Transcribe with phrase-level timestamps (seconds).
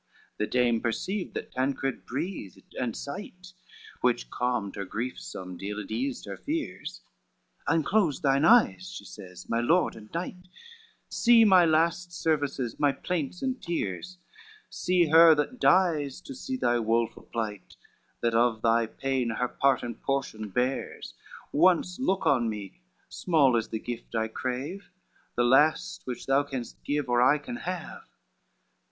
[0.01, 3.49] CX The dame perceived that Tancred breathed and sighed,
[3.99, 7.01] Which calmed her grief somedeal and eased her fears:
[7.67, 10.47] "Unclose thine eyes," she says, "my lord and knight,
[11.11, 14.17] See my last services, my plaints and tears,
[14.71, 17.75] See her that dies to see thy woful plight,
[18.21, 21.13] That of thy pain her part and portion bears;
[21.51, 24.89] Once look on me, small is the gift I crave,
[25.35, 28.07] The last which thou canst give, or I can have."